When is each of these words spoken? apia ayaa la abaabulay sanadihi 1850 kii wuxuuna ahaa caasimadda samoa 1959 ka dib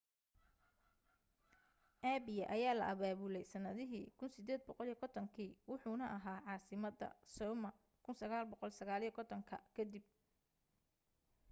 apia 2.13 2.45
ayaa 2.55 2.77
la 2.79 2.85
abaabulay 2.93 3.45
sanadihi 3.51 4.01
1850 4.17 5.27
kii 5.35 5.51
wuxuuna 5.69 6.05
ahaa 6.17 6.39
caasimadda 6.45 7.07
samoa 7.35 7.71
1959 8.05 9.41
ka 9.75 9.83
dib 9.91 10.05